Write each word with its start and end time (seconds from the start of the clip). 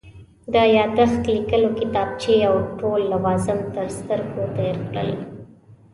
د 0.53 0.55
یادښت 0.77 1.21
لیکلو 1.35 1.69
کتابچې 1.79 2.35
او 2.49 2.55
ټول 2.79 3.01
لوازم 3.13 3.59
تر 3.75 3.85
سترګو 3.97 4.43
تېر 4.55 4.75
کړل. 4.89 5.11